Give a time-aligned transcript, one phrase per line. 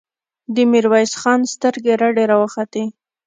[0.55, 2.83] د ميرويس خان سترګې رډې راوختې.